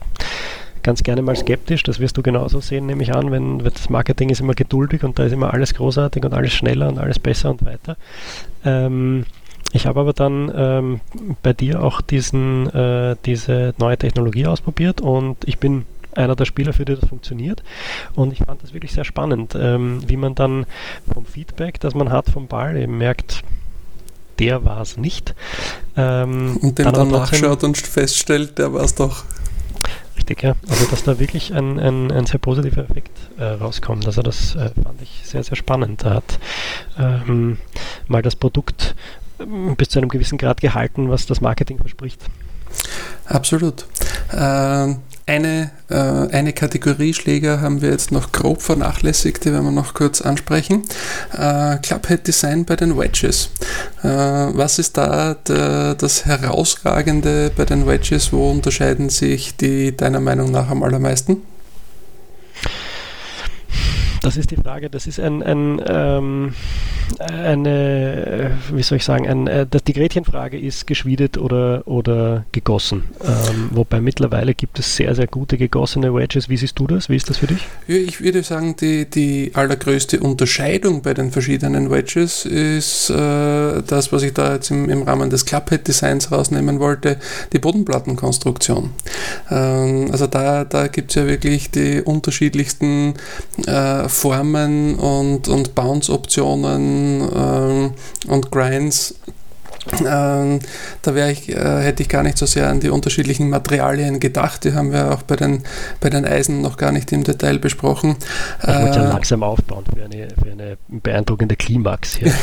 [0.84, 1.84] ganz gerne mal skeptisch.
[1.84, 5.20] Das wirst du genauso sehen, nehme ich an, wenn das Marketing ist immer geduldig und
[5.20, 7.98] da ist immer alles großartig und alles schneller und alles besser und weiter.
[8.66, 9.26] Ähm,
[9.74, 11.00] ich habe aber dann ähm,
[11.44, 15.86] bei dir auch diesen, äh, diese neue Technologie ausprobiert und ich bin
[16.16, 17.64] einer der Spieler, für die das funktioniert.
[18.16, 20.66] Und ich fand das wirklich sehr spannend, ähm, wie man dann
[21.14, 23.44] vom Feedback, das man hat vom Ball, eben merkt,
[24.40, 25.36] der war es nicht.
[25.96, 29.24] Ähm, und den dann, dann nachschaut und feststellt, der war es doch.
[30.18, 30.56] Richtig, ja.
[30.68, 34.06] Also dass da wirklich ein, ein, ein sehr positiver Effekt äh, rauskommt.
[34.06, 36.04] Also das äh, fand ich sehr, sehr spannend.
[36.04, 36.40] Da hat
[37.00, 37.58] ähm,
[38.08, 38.96] mal das Produkt
[39.40, 42.22] ähm, bis zu einem gewissen Grad gehalten, was das Marketing verspricht.
[43.26, 43.86] Absolut.
[44.34, 49.72] Ähm, eine, äh, eine Kategorie Schläger haben wir jetzt noch grob vernachlässigt, die werden wir
[49.72, 50.84] noch kurz ansprechen.
[51.34, 53.50] Äh, Clubhead Design bei den Wedges.
[54.04, 58.34] Äh, was ist da der, das Herausragende bei den Wedges?
[58.34, 61.38] Wo unterscheiden sich die deiner Meinung nach am allermeisten?
[64.22, 64.90] Das ist die Frage.
[64.90, 66.54] Das ist ein, ein ähm,
[67.20, 73.04] eine, wie soll ich sagen, ein, äh, die Gretchenfrage ist geschwiedet oder, oder gegossen.
[73.24, 76.50] Ähm, wobei mittlerweile gibt es sehr, sehr gute gegossene Wedges.
[76.50, 77.10] Wie siehst du das?
[77.10, 77.66] Wie ist das für dich?
[77.88, 84.22] Ich würde sagen, die, die allergrößte Unterscheidung bei den verschiedenen Wedges ist äh, das, was
[84.24, 87.18] ich da jetzt im, im Rahmen des Clubhead-Designs rausnehmen wollte,
[87.54, 88.92] die Bodenplattenkonstruktion.
[89.50, 93.16] Ähm, also da, da gibt es ja wirklich die unterschiedlichsten
[93.66, 97.94] äh, Formen und, und Bounce-Optionen ähm,
[98.28, 99.16] und Grinds
[100.06, 100.60] ähm,
[101.02, 104.64] da ich, äh, hätte ich gar nicht so sehr an die unterschiedlichen Materialien gedacht.
[104.64, 105.64] Die haben wir auch bei den,
[106.00, 108.16] bei den Eisen noch gar nicht im Detail besprochen.
[108.62, 112.32] Ich äh, wollte ja langsam aufbauen für eine, für eine beeindruckende Klimax hier.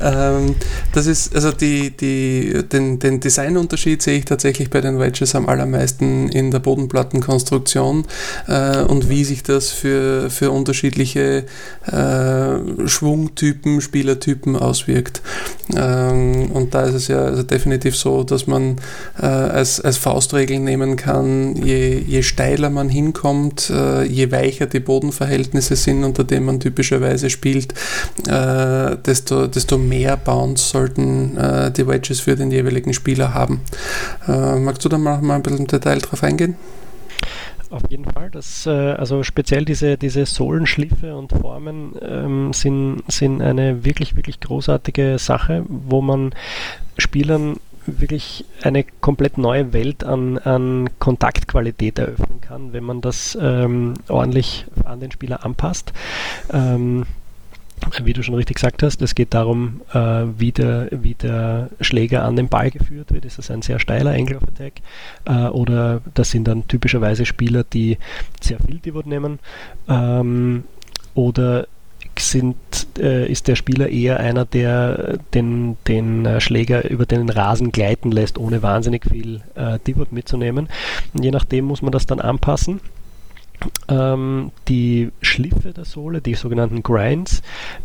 [0.00, 0.54] ähm,
[0.92, 5.48] das ist, also die, die, den, den Designunterschied sehe ich tatsächlich bei den Wedges am
[5.48, 8.06] allermeisten in der Bodenplattenkonstruktion
[8.48, 11.44] äh, und wie sich das für, für unterschiedliche
[11.86, 15.22] äh, Schwungtypen, Spielertypen auswirkt.
[15.76, 18.76] Ähm, und da ist es ja also definitiv so, dass man
[19.20, 24.80] äh, als, als Faustregel nehmen kann, je, je steiler man hinkommt, äh, je weicher die
[24.80, 27.74] Bodenverhältnisse sind, unter denen man typischerweise spielt,
[28.26, 33.60] äh, desto, desto mehr Bounce sollten äh, die Wedges für den jeweiligen Spieler haben.
[34.26, 36.56] Äh, magst du da mal, mal ein bisschen im Detail drauf eingehen?
[37.70, 38.30] Auf jeden Fall.
[38.30, 44.40] Das, äh, also speziell diese, diese Sohlenschliffe und Formen ähm, sind, sind eine wirklich, wirklich
[44.40, 46.34] großartige Sache, wo man
[46.96, 53.94] Spielern wirklich eine komplett neue Welt an, an Kontaktqualität eröffnen kann, wenn man das ähm,
[54.08, 55.92] ordentlich an den Spieler anpasst.
[56.52, 57.06] Ähm,
[58.02, 62.24] wie du schon richtig gesagt hast, es geht darum, äh, wie, der, wie der Schläger
[62.24, 63.24] an den Ball geführt wird.
[63.24, 64.74] Ist das ein sehr steiler Angle of Attack?
[65.24, 67.98] Äh, oder das sind dann typischerweise Spieler, die
[68.40, 69.38] sehr viel Pivot nehmen?
[69.88, 70.64] Ähm,
[71.14, 71.66] oder
[72.18, 72.56] sind,
[72.98, 78.10] äh, ist der Spieler eher einer, der den, den äh, Schläger über den Rasen gleiten
[78.10, 80.68] lässt, ohne wahnsinnig viel äh, Pivot mitzunehmen?
[81.14, 82.80] Und je nachdem muss man das dann anpassen.
[83.88, 87.42] Ähm, die Schliffe der Sohle, die sogenannten Grinds,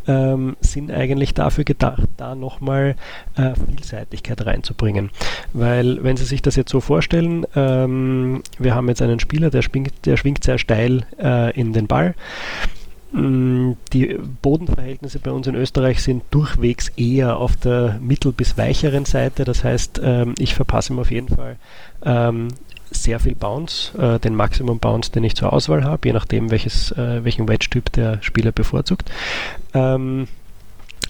[0.07, 2.95] ähm, sind eigentlich dafür gedacht, da nochmal
[3.35, 5.09] äh, Vielseitigkeit reinzubringen.
[5.53, 9.61] Weil, wenn Sie sich das jetzt so vorstellen, ähm, wir haben jetzt einen Spieler, der
[9.61, 12.15] schwingt, der schwingt sehr steil äh, in den Ball.
[13.13, 19.05] Mm, die Bodenverhältnisse bei uns in Österreich sind durchwegs eher auf der mittel- bis weicheren
[19.05, 19.45] Seite.
[19.45, 21.57] Das heißt, ähm, ich verpasse ihm auf jeden Fall
[22.03, 22.47] ähm,
[22.93, 26.91] sehr viel Bounce, äh, den Maximum Bounce, den ich zur Auswahl habe, je nachdem, welches,
[26.91, 29.09] äh, welchen Wedge-Typ der Spieler bevorzugt.
[29.73, 30.27] Ähm,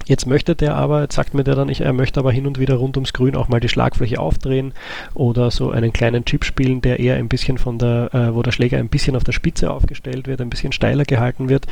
[0.05, 2.59] Jetzt möchte der aber, jetzt sagt mir der dann, ich, er möchte aber hin und
[2.59, 4.73] wieder rund ums Grün auch mal die Schlagfläche aufdrehen
[5.13, 8.51] oder so einen kleinen Chip spielen, der eher ein bisschen von der, äh, wo der
[8.51, 11.67] Schläger ein bisschen auf der Spitze aufgestellt wird, ein bisschen steiler gehalten wird.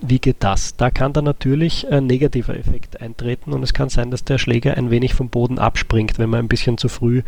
[0.00, 0.76] Wie geht das?
[0.76, 4.76] Da kann dann natürlich ein negativer Effekt eintreten und es kann sein, dass der Schläger
[4.76, 7.22] ein wenig vom Boden abspringt, wenn man ein bisschen zu früh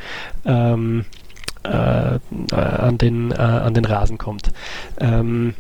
[0.45, 1.24] ähm, äh,
[1.69, 4.53] an, den, äh, an den Rasen kommt.
[5.01, 5.55] Ähm,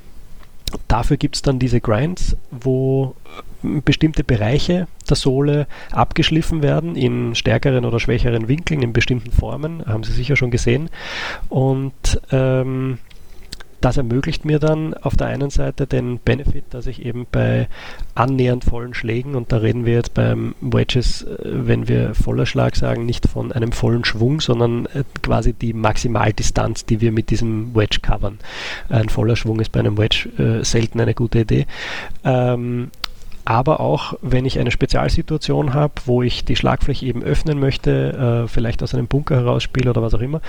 [0.88, 3.14] dafür gibt es dann diese Grinds, wo
[3.62, 10.05] bestimmte Bereiche der Sohle abgeschliffen werden in stärkeren oder schwächeren Winkeln, in bestimmten Formen, haben
[10.05, 10.90] Sie sicher schon gesehen.
[11.49, 12.99] Und ähm,
[13.85, 17.68] das ermöglicht mir dann auf der einen Seite den Benefit, dass ich eben bei
[18.14, 22.77] annähernd vollen Schlägen, und da reden wir jetzt beim Wedges, äh, wenn wir voller Schlag
[22.77, 27.75] sagen, nicht von einem vollen Schwung, sondern äh, quasi die Maximaldistanz, die wir mit diesem
[27.75, 28.38] Wedge covern.
[28.88, 31.66] Ein voller Schwung ist bei einem Wedge äh, selten eine gute Idee.
[32.25, 32.90] Ähm,
[33.44, 38.48] aber auch wenn ich eine Spezialsituation habe, wo ich die Schlagfläche eben öffnen möchte, äh,
[38.48, 40.40] vielleicht aus einem Bunker herausspiele oder was auch immer,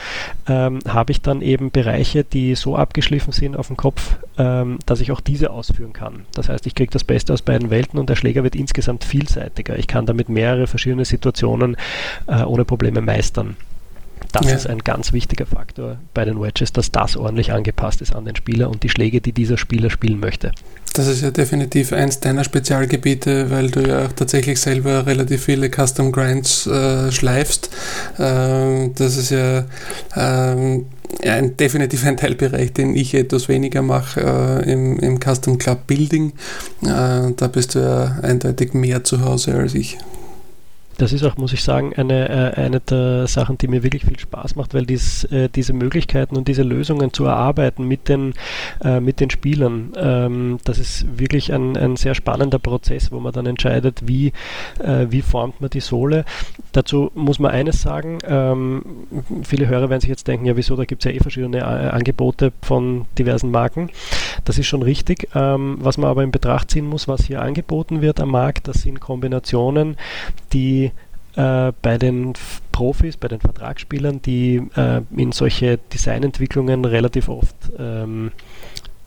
[0.48, 5.02] ähm, habe ich dann eben Bereiche, die so abgeschliffen sind auf dem Kopf, ähm, dass
[5.02, 6.26] ich auch diese ausführen kann.
[6.34, 9.78] Das heißt, ich kriege das Beste aus beiden Welten und der Schläger wird insgesamt vielseitiger.
[9.78, 11.78] Ich kann damit mehrere verschiedene Situationen
[12.28, 13.58] äh, ohne Probleme meistern.
[14.32, 14.56] Das ja.
[14.56, 18.36] ist ein ganz wichtiger Faktor bei den Wedges, dass das ordentlich angepasst ist an den
[18.36, 20.52] Spieler und die Schläge, die dieser Spieler spielen möchte.
[20.94, 25.70] Das ist ja definitiv eins deiner Spezialgebiete, weil du ja auch tatsächlich selber relativ viele
[25.70, 27.70] Custom Grinds äh, schleifst.
[28.18, 29.66] Ähm, das ist ja
[30.16, 30.86] ähm,
[31.24, 36.32] ein, definitiv ein Teilbereich, den ich etwas weniger mache äh, im, im Custom Club Building.
[36.84, 39.98] Äh, da bist du ja eindeutig mehr zu Hause als ich
[40.98, 44.20] das ist auch, muss ich sagen, eine, äh, eine der Sachen, die mir wirklich viel
[44.20, 48.34] Spaß macht, weil dies, äh, diese Möglichkeiten und diese Lösungen zu erarbeiten mit den,
[48.84, 53.34] äh, mit den Spielern, ähm, das ist wirklich ein, ein sehr spannender Prozess, wo man
[53.34, 54.34] dann entscheidet, wie,
[55.10, 56.26] wie formt man die Sohle.
[56.72, 58.84] Dazu muss man eines sagen, ähm,
[59.44, 62.52] viele Hörer werden sich jetzt denken, ja wieso, da gibt es ja eh verschiedene Angebote
[62.62, 63.90] von diversen Marken.
[64.44, 65.30] Das ist schon richtig.
[65.36, 68.82] Ähm, was man aber in Betracht ziehen muss, was hier angeboten wird am Markt, das
[68.82, 69.98] sind Kombinationen,
[70.54, 70.85] die
[71.36, 72.34] äh, bei den
[72.72, 78.32] Profis, bei den Vertragsspielern, die äh, in solche Designentwicklungen relativ oft ähm,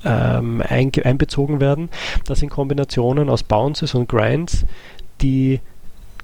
[0.05, 1.89] ähm, einbezogen werden.
[2.27, 4.65] Das sind Kombinationen aus Bounces und Grinds,
[5.21, 5.61] die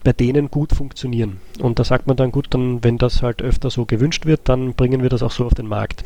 [0.05, 1.40] bei denen gut funktionieren.
[1.61, 4.75] Und da sagt man dann, gut, dann, wenn das halt öfter so gewünscht wird, dann
[4.75, 6.05] bringen wir das auch so auf den Markt.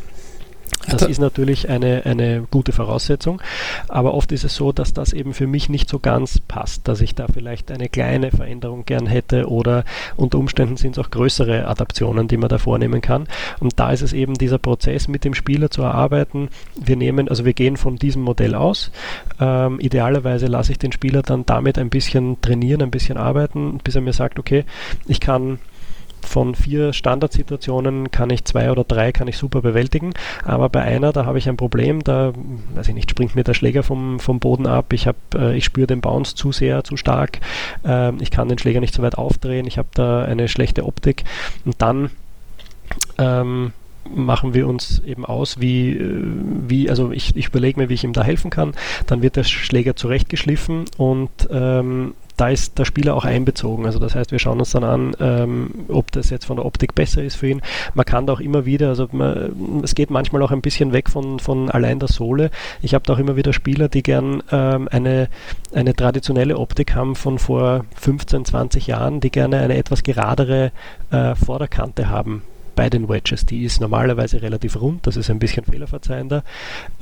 [0.91, 3.43] Das ist natürlich eine, eine gute Voraussetzung,
[3.89, 7.01] aber oft ist es so, dass das eben für mich nicht so ganz passt, dass
[7.01, 9.85] ich da vielleicht eine kleine Veränderung gern hätte oder
[10.17, 13.29] unter Umständen sind es auch größere Adaptionen, die man da vornehmen kann.
[13.61, 16.49] Und da ist es eben dieser Prozess mit dem Spieler zu erarbeiten.
[16.81, 18.91] Wir nehmen, also wir gehen von diesem Modell aus.
[19.41, 23.95] Ähm, idealerweise lasse ich den Spieler dann damit ein bisschen trainieren, ein bisschen arbeiten, bis
[23.95, 24.65] er mir sagt, okay,
[25.07, 25.59] ich kann
[26.23, 30.13] von vier Standardsituationen kann ich zwei oder drei kann ich super bewältigen,
[30.45, 32.33] aber bei einer, da habe ich ein Problem, da
[32.75, 35.65] weiß ich nicht, springt mir der Schläger vom, vom Boden ab, ich, hab, äh, ich
[35.65, 37.41] spüre den Bounce zu sehr, zu stark,
[37.87, 41.25] äh, ich kann den Schläger nicht so weit aufdrehen, ich habe da eine schlechte Optik.
[41.65, 42.11] Und dann
[43.19, 43.73] ähm,
[44.15, 46.23] machen wir uns eben aus, wie, äh,
[46.67, 48.73] wie also ich, ich überlege mir, wie ich ihm da helfen kann.
[49.07, 53.85] Dann wird der Schläger zurechtgeschliffen und ähm, da ist der Spieler auch einbezogen.
[53.85, 56.95] Also das heißt, wir schauen uns dann an, ähm, ob das jetzt von der Optik
[56.95, 57.63] besser ist für ihn.
[57.95, 61.11] Man kann da auch immer wieder, also man, es geht manchmal auch ein bisschen weg
[61.11, 62.51] von, von allein der Sohle.
[62.81, 65.29] Ich habe da auch immer wieder Spieler, die gern ähm, eine,
[65.75, 70.71] eine traditionelle Optik haben von vor 15, 20 Jahren, die gerne eine etwas geradere
[71.11, 72.43] äh, Vorderkante haben
[72.77, 73.47] bei den Wedges.
[73.47, 76.45] Die ist normalerweise relativ rund, das ist ein bisschen fehlerverzeihender.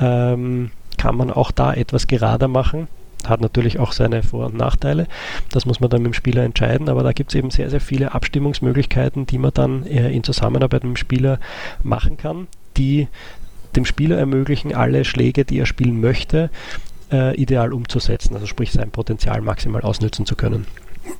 [0.00, 2.88] Ähm, kann man auch da etwas gerader machen
[3.28, 5.06] hat natürlich auch seine Vor- und Nachteile.
[5.50, 7.80] Das muss man dann mit dem Spieler entscheiden, aber da gibt es eben sehr, sehr
[7.80, 11.38] viele Abstimmungsmöglichkeiten, die man dann äh, in Zusammenarbeit mit dem Spieler
[11.82, 13.08] machen kann, die
[13.74, 16.50] dem Spieler ermöglichen, alle Schläge, die er spielen möchte,
[17.12, 20.66] äh, ideal umzusetzen, also sprich sein Potenzial maximal ausnutzen zu können.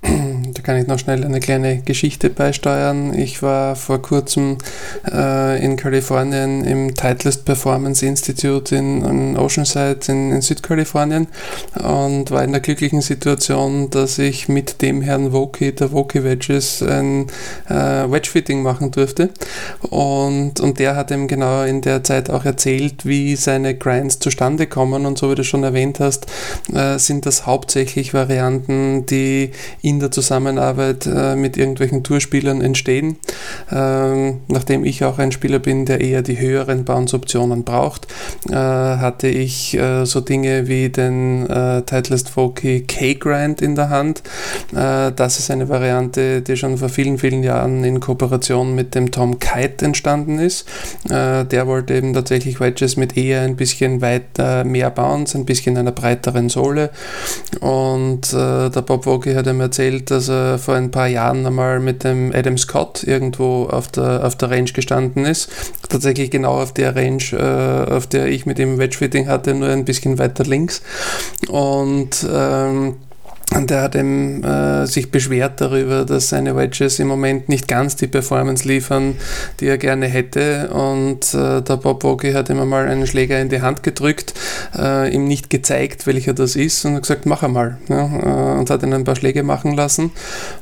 [0.66, 3.16] Kann ich noch schnell eine kleine Geschichte beisteuern.
[3.16, 4.58] Ich war vor kurzem
[5.08, 11.28] äh, in Kalifornien im Titleist Performance Institute in, in Oceanside in, in, Südkalifornien
[11.76, 16.82] und war in der glücklichen Situation, dass ich mit dem Herrn Woki, der Woki Wedges,
[16.82, 17.28] ein
[17.68, 19.30] äh, Wedge-Fitting machen durfte.
[19.88, 24.66] Und, und der hat ihm genau in der Zeit auch erzählt, wie seine Grinds zustande
[24.66, 25.06] kommen.
[25.06, 26.26] Und so wie du schon erwähnt hast,
[26.74, 33.16] äh, sind das hauptsächlich Varianten, die in der Zusammenarbeit äh, mit irgendwelchen Tourspielern entstehen.
[33.70, 38.06] Ähm, nachdem ich auch ein Spieler bin, der eher die höheren Bounce-Optionen braucht,
[38.48, 44.22] äh, hatte ich äh, so Dinge wie den äh, Titleist Folky K-Grind in der Hand.
[44.74, 49.10] Äh, das ist eine Variante, die schon vor vielen, vielen Jahren in Kooperation mit dem
[49.10, 50.68] Tom Kite entstanden ist.
[51.08, 55.76] Äh, der wollte eben tatsächlich Wedges mit eher ein bisschen weiter mehr Bounce, ein bisschen
[55.76, 56.90] einer breiteren Sohle.
[57.60, 62.04] Und der Bob Woki hat ihm erzählt, dass er vor ein paar Jahren einmal mit
[62.04, 65.50] dem Adam Scott irgendwo auf der, auf der Range gestanden ist.
[65.88, 69.84] Tatsächlich genau auf der Range, äh, auf der ich mit dem Wedge-Fitting hatte, nur ein
[69.84, 70.82] bisschen weiter links.
[71.48, 72.96] Und ähm,
[73.54, 77.94] und er hat eben, äh, sich beschwert darüber, dass seine Wedges im Moment nicht ganz
[77.94, 79.16] die Performance liefern,
[79.60, 80.68] die er gerne hätte.
[80.70, 84.34] Und äh, der Bob Wogi hat ihm einmal einen Schläger in die Hand gedrückt,
[84.76, 87.78] äh, ihm nicht gezeigt, welcher das ist, und gesagt, mach einmal.
[87.88, 90.10] Ja, äh, und hat ihn ein paar Schläge machen lassen.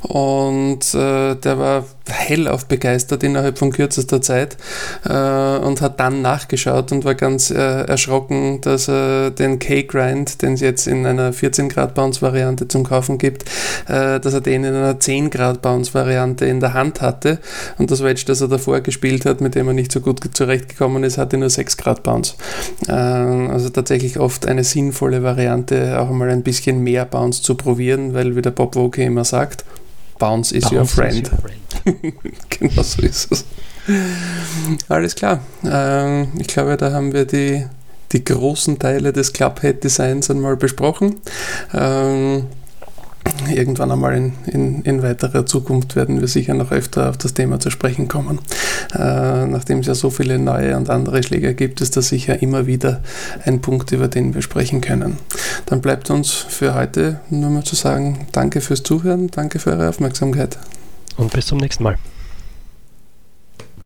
[0.03, 4.57] Und äh, der war hellauf begeistert innerhalb von kürzester Zeit
[5.05, 10.61] äh, und hat dann nachgeschaut und war ganz erschrocken, dass er den K-Grind, den es
[10.61, 13.45] jetzt in einer 14 Grad Bounce Variante zum Kaufen gibt,
[13.89, 17.39] äh, dass er den in einer 10 Grad Bounce Variante in der Hand hatte
[17.79, 21.05] und das Wedge, das er davor gespielt hat, mit dem er nicht so gut zurechtgekommen
[21.05, 22.35] ist, hatte nur 6 Grad Bounce.
[22.87, 28.15] Äh, also tatsächlich oft eine sinnvolle Variante, auch mal ein bisschen mehr Bounce zu probieren,
[28.15, 29.65] weil wie der Bob Woke immer sagt,
[30.19, 31.27] Bounce is Bounce your friend.
[31.27, 32.15] Is your friend.
[32.51, 33.45] genau so ist es.
[34.89, 35.41] Alles klar.
[35.65, 37.67] Ähm, ich glaube, da haben wir die,
[38.13, 41.17] die großen Teile des Clubhead-Designs einmal besprochen.
[41.75, 42.47] Ähm,
[43.53, 47.61] irgendwann einmal in, in, in, weiterer Zukunft werden wir sicher noch öfter auf das Thema
[47.61, 48.39] zu sprechen kommen.
[48.95, 52.67] Äh, nachdem es ja so viele neue und andere Schläger gibt, ist das sicher immer
[52.67, 53.03] wieder
[53.45, 55.19] ein Punkt, über den wir sprechen können.
[55.67, 59.89] Dann bleibt uns für heute nur mal zu sagen, danke fürs Zuhören, danke für eure
[59.89, 60.59] Aufmerksamkeit.
[61.17, 61.97] Und bis zum nächsten Mal.